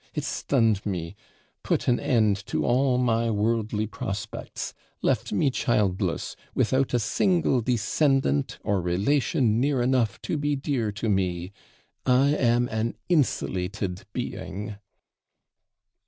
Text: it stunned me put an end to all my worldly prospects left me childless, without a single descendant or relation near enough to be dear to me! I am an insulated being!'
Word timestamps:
it 0.15 0.23
stunned 0.23 0.83
me 0.83 1.15
put 1.61 1.87
an 1.87 1.99
end 1.99 2.35
to 2.47 2.65
all 2.65 2.97
my 2.97 3.29
worldly 3.29 3.85
prospects 3.85 4.73
left 5.03 5.31
me 5.31 5.51
childless, 5.51 6.35
without 6.55 6.91
a 6.95 6.97
single 6.97 7.61
descendant 7.61 8.57
or 8.63 8.81
relation 8.81 9.59
near 9.59 9.79
enough 9.79 10.19
to 10.23 10.37
be 10.37 10.55
dear 10.55 10.91
to 10.91 11.07
me! 11.07 11.51
I 12.03 12.29
am 12.29 12.67
an 12.69 12.95
insulated 13.09 14.05
being!' 14.11 14.75